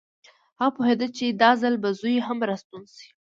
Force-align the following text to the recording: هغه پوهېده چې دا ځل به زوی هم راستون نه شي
هغه 0.59 0.71
پوهېده 0.75 1.07
چې 1.17 1.25
دا 1.41 1.51
ځل 1.61 1.75
به 1.83 1.89
زوی 1.99 2.15
هم 2.27 2.37
راستون 2.49 2.81
نه 2.87 2.91
شي 2.97 3.09